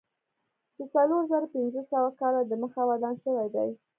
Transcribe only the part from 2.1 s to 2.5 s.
کاله